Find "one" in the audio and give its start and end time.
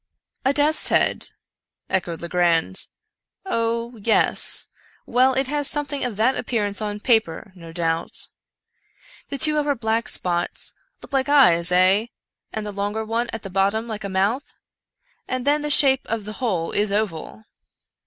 13.05-13.29